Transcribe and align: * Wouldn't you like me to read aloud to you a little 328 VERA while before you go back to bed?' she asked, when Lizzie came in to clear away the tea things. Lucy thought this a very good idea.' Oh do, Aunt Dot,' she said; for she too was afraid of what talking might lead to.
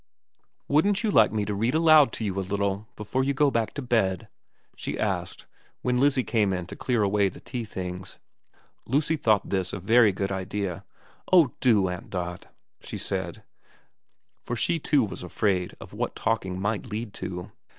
* 0.37 0.67
Wouldn't 0.67 1.03
you 1.03 1.11
like 1.11 1.31
me 1.31 1.45
to 1.45 1.53
read 1.53 1.75
aloud 1.75 2.11
to 2.13 2.23
you 2.25 2.33
a 2.33 2.41
little 2.41 2.87
328 2.95 2.95
VERA 2.95 2.95
while 2.95 2.95
before 2.97 3.23
you 3.23 3.33
go 3.35 3.51
back 3.51 3.71
to 3.75 3.83
bed?' 3.83 4.29
she 4.75 4.97
asked, 4.97 5.45
when 5.83 5.99
Lizzie 5.99 6.23
came 6.23 6.53
in 6.53 6.65
to 6.65 6.75
clear 6.75 7.03
away 7.03 7.29
the 7.29 7.39
tea 7.39 7.63
things. 7.63 8.17
Lucy 8.87 9.15
thought 9.15 9.51
this 9.51 9.73
a 9.73 9.79
very 9.79 10.11
good 10.11 10.31
idea.' 10.31 10.83
Oh 11.31 11.51
do, 11.59 11.87
Aunt 11.87 12.09
Dot,' 12.09 12.47
she 12.79 12.97
said; 12.97 13.43
for 14.41 14.55
she 14.55 14.79
too 14.79 15.03
was 15.05 15.21
afraid 15.21 15.75
of 15.79 15.93
what 15.93 16.15
talking 16.15 16.59
might 16.59 16.87
lead 16.87 17.13
to. 17.13 17.51